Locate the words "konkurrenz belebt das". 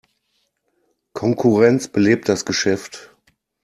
1.13-2.43